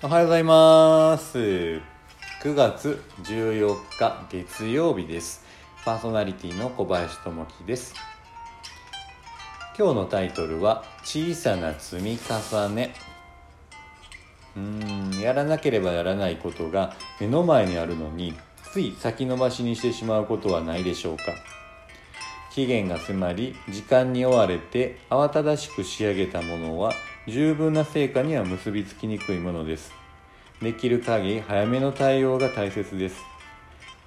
[0.00, 1.38] おはようございます。
[1.38, 1.80] 9
[2.54, 5.44] 月14日月曜日です。
[5.84, 7.94] パーソナリティの小林智樹です。
[9.76, 12.94] 今日のタイトルは小さな積み重ね。
[14.56, 18.34] うーんやらなければやらないことが目の前にあるのに
[18.72, 21.24] つい先延ばしにしてしまうことはないでしょうか。
[22.52, 26.92] 期限が迫り時間に追われて慌ただしく仕上げたものは
[27.28, 29.92] 十分な成果には結びつきにくいものです。
[30.62, 33.22] できる限り早めの対応が大切です。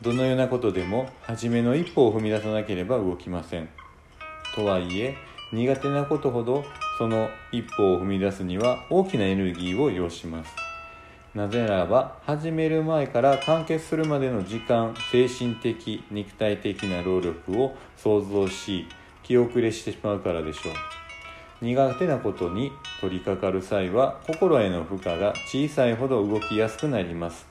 [0.01, 3.69] どのようなことでも初めの一歩を踏み出さなければ動きません。
[4.55, 5.15] とはいえ
[5.53, 6.65] 苦手なことほど
[6.97, 10.51] その一歩を踏み出すには大きなエネルギーを要します。
[11.35, 18.87] なぜならば始める前から完結するまでの時間精神的肉体的な労力を想像し
[19.21, 21.00] 気遅れしてしまうからでしょう。
[21.61, 27.45] 苦手なことに取り掛かる際は心への負荷が小さいほど動きやすくなります。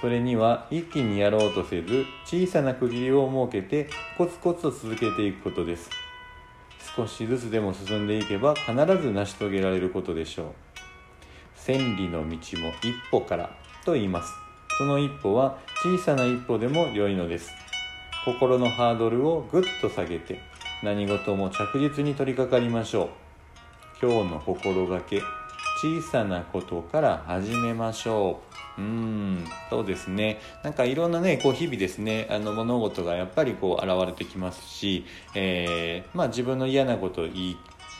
[0.00, 5.90] それには一気にやろうとせず小さな区切りを設けてコツコツと続けていくことです。
[6.96, 10.46] 少しずつでも進んでいけば必ず成し遂げられることでしょう。
[11.54, 13.50] 千里の道も一歩から
[13.84, 14.32] と言います。
[14.78, 17.52] その一歩は小さな一歩でも良いのです。
[18.24, 20.40] 心のハードルをぐっと下げて
[20.82, 23.27] 何事も着実に取り掛かりましょう。
[24.00, 25.20] 今日の心がけ
[25.80, 28.40] 小さなことから始めましょ
[28.78, 28.80] う。
[28.80, 30.40] うんそうですね。
[30.62, 37.56] なんかいろんなねこう日々ですねあの物事がやっぱりこう現れてきますし、えー、まあ、自分の嫌なこといい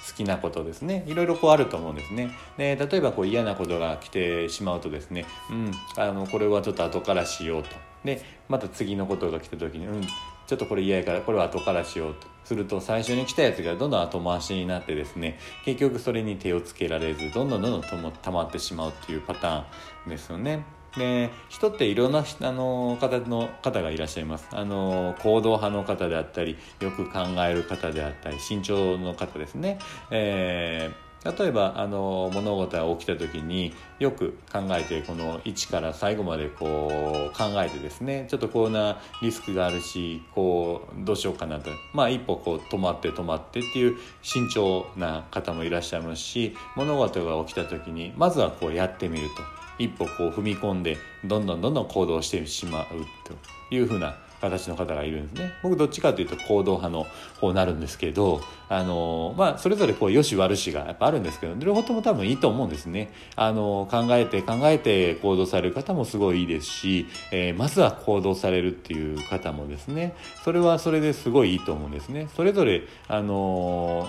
[0.09, 1.05] 好きなことですね。
[1.09, 2.31] いろいろこうあると思うんですね。
[2.57, 7.71] で例えばこう嫌なことが来てしまうとですねうんあのこれはちょっと後からしようと。
[8.05, 10.03] でまた次のことが来た時にうん
[10.49, 12.27] ちょっとこれ嫌やからこれは後からしようと。
[12.45, 19.65] すると最初に来たやつがどんどん後回しになってですね結局それに手をつけられずどんどんどんどん溜まってしまうっていうパター
[20.07, 20.65] ンですよね。
[20.97, 24.49] で人っていろんなあの方の方がいらっしゃいます。
[24.53, 29.79] あの行動派の方であったりよく考える方であったり慎重の方ですね、
[30.11, 36.91] えー例えばあの物事が起きた時によく考えてこの1から最後までこ
[37.35, 41.71] う考えてですねちょっとこんなリスクがあるしこうどうしようかなと。
[41.93, 49.59] まあ一歩こう止まって止まってっていう慎重な方もいらっしゃいますし物事が起きた時にまずはこうやってみると。
[49.79, 52.87] 一歩こう踏み込んでどんどんどんどん行動してしまう
[53.25, 53.35] と
[53.75, 55.53] いうふうな形の方がいるんですね。
[55.63, 57.07] 僕どっちかというと行動派の
[57.41, 63.13] 方になるんですけどあのまあそれぞれこう良し悪しがやっぱあるんですけど両方とも多分いいと思うんですね。
[63.37, 70.15] あの考えて考えて行動される方もすごいいいですし、えー、まずは行動されるっていう方もですね。
[70.45, 72.29] それはそれですごいいいと思うんですね。
[72.37, 74.09] それぞれあの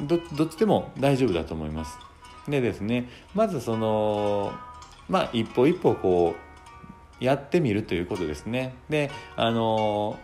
[0.00, 1.98] どどっちでも大丈夫だと思います。
[2.48, 4.52] でですねまずその
[5.08, 6.49] まあ一歩一歩こう
[7.20, 8.74] やってみるということですね。
[8.88, 10.18] であの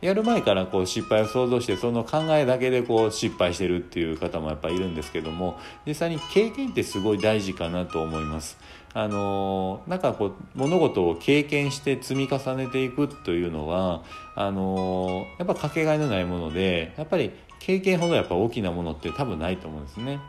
[0.00, 8.58] やる前からこう失敗を想像してその考えだけでこう失敗してるっていう方もやっぱいるんですけども実際に経験ってすごい大事かなと思います。
[8.94, 14.02] あのなんかこう物事を経験して積み重ねていくというのは
[14.34, 20.20] あのやっぱかけがえのないものでやっぱり経験ほどやっぱ大きなものって多分ないと思うんですね。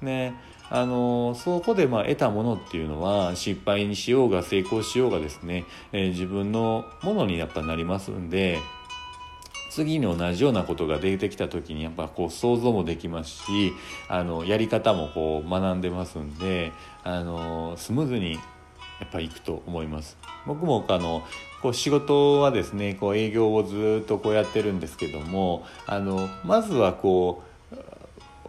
[0.00, 0.34] ね
[0.74, 8.58] あのそこでまあ得たものっていうのは失敗にしようが成功しようがですね、えー、自分のものにやっぱなりますんで
[9.70, 13.74] 次に同じようなことが出てきた時にやっぱこう想像もできますし
[14.08, 16.72] あのやり方もこう学んでますんで
[17.04, 18.38] あのスムーズにや
[19.04, 20.16] っぱいくと思います。
[20.46, 21.22] 僕もあの
[21.60, 27.52] こう仕事はですねこう営業をずっとこうやってるんですけどもあのまずはこう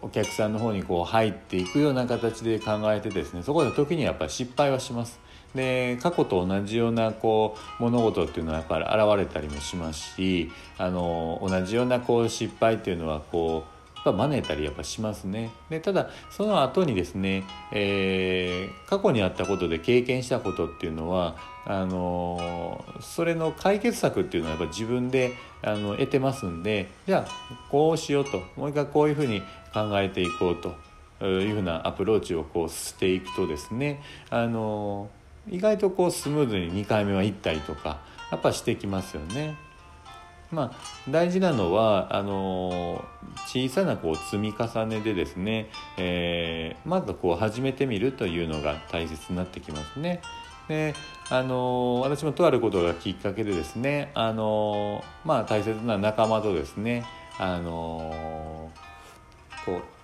[0.04, 5.18] お客さんの方にこう入っていくような形で考えてですねそこで時にやっぱり失敗はします。
[5.54, 13.74] で過去と同じようなこう物事っていうのはやっぱり現れたりもしますしあの同じようなこう失敗っていうのはこう
[14.08, 29.42] やっぱ真似たりやっぱしますねでただその後にですね、えー、過去にあったことで経験したことっていうのはあのそれの解決策っていうのはやっぱ自分であの得てますんでじゃあこうしようともう一回こういうふうに
[29.74, 34.00] 考えていこうというふうなアプローチをこうしていくとですね
[34.30, 35.10] あの
[35.50, 38.00] 意外とこうスムーズに2回目は行ったりとか
[38.30, 39.56] やっぱしてきますよね。
[40.50, 43.04] まあ、大事なのはあの
[43.46, 50.22] 小さなこう積み重ねでですね、えー、まずこう始めてみるというのが大切になってきますね。
[50.68, 50.94] で
[51.28, 57.04] あの私もとあることがきっかけでですねあの、まあ、大切な仲間とですね
[57.38, 58.33] あの
[59.64, 59.94] こう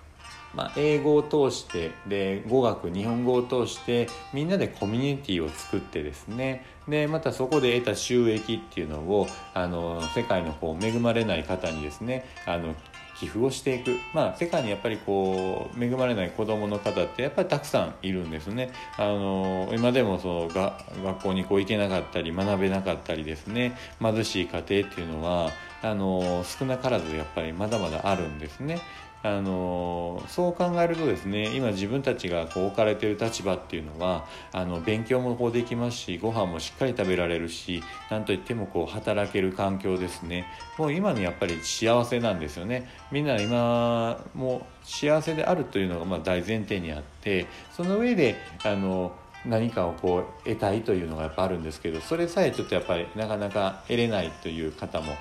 [0.53, 12.75] まあ、英語を通してで語学日本語を通してみんなでコミュニティを作ってですねでまたそこで得た収益っていうのをあの世界のこう恵まれない方にですねあの
[13.21, 18.71] 寄付をしていく、まあ、世界にやっぱりこう恵まれない子どもの方ってやっぱりたくさんいるんですね。
[18.97, 25.51] あの今でもそのが学校にこう行けなかったり学べなかったりですね貧しい家庭っていうのは
[25.83, 28.79] あの少なからずやっぱりまだまだあるんですね。
[29.23, 40.47] あのそう考えるとですね今自分たちがこう置かれてる立場っていうのはあの勉強もこうできますしご飯もしっかり食べられるし何といってもこう働ける環境ですね
[40.77, 49.13] もう今にやっぱり幸せなんですよねみんな今も幸せであるというのがま大前提にあってその上であの
[49.45, 55.13] 何かをこう得たいというのがやっぱあるんですけどそれさえちょっとやっぱりなかなか得れないという方も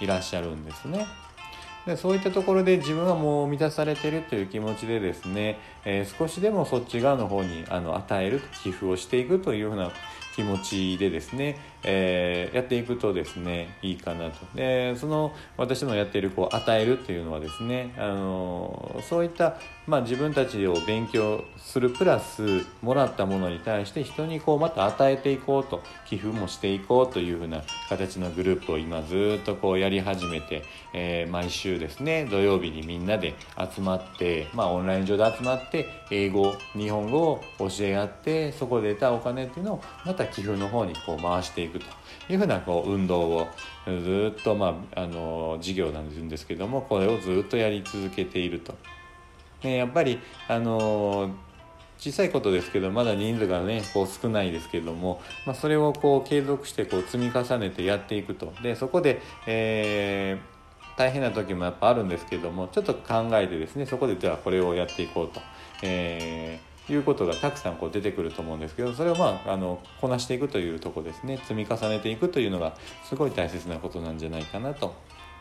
[0.00, 1.06] いらっしゃるんですね。
[1.88, 9.90] でそういったところで自分はもう満たされてるという気持ちでですね、えー、少しでもそっち側の方にあの与える寄付をしていくというふうな
[10.36, 14.46] 気持ちでですね、えー、やっていくとですねいいかなと。
[14.54, 19.58] でその私のやっているこう与えるというのはですねあのそういった、
[19.88, 30.62] まあ、自分たちを勉強するプラスもらったものに対して人にこうまた与えていこうと寄付もしていこうというふうな形のグループを今ずっとこうやり始めて、
[30.92, 33.34] えー、毎週ですね土曜日にみんなで
[33.74, 41.86] 集まって、まあ、オンライン上で集まって英語日本語を教え合ってそこで得たお金っていうのをまた寄付の方にこう回していくと
[42.28, 43.48] いうふうなこう運動を
[43.86, 48.74] ずっと、まあ、あの事業なんですけどもこれをずっとやり続けていると。
[49.62, 51.30] ね、やっぱりあの
[51.98, 58.52] 小さいことですけどまだ人数がねこう少ないですけども、まあ、それをこう継続してこう積み重ねてやっていくと。
[58.62, 65.40] でそこで、えー、大変な時もやっぱあるんですけどもちょっと考えてですねそこでじゃあこれをやっていこうと、
[65.82, 71.38] えいうことがたくさんこう出てくると思うんですけどそれをまああのこなしていくというとこですね。
[71.38, 74.94] 積み重ねていくというのがすごい大切なことなんじゃないかなと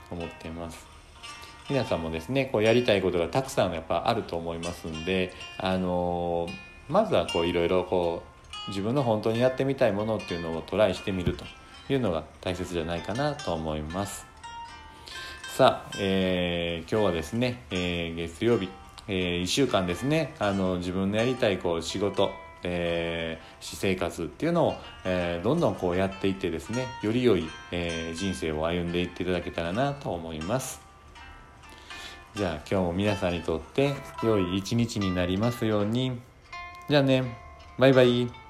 [0.10, 0.97] 思っています。
[1.70, 6.48] 皆さんもですねこうやりたいことがたくさんやっぱあると思いますんであの
[6.88, 8.24] まずはこういろいろこ
[8.68, 11.46] う自分の本当にやってみたいものっていうのをトライしてみると
[11.92, 14.26] いうのが大切じゃないかなと思います。
[15.56, 18.70] さあ、えー、今日はですね、えー、月曜日
[19.08, 22.32] えー、1週間ですねあの自分のやりたいこう仕事
[22.64, 24.74] えー、私生活っていうのを、
[25.06, 30.87] えー、どんどんこうやっていってですねより良い、えー、人生を歩んでいっていただけたらなと思います
[32.38, 36.22] じゃあ今日も皆さんにとって良い一日になりますように。
[36.88, 37.36] じゃあね。
[37.80, 38.47] バイバイ。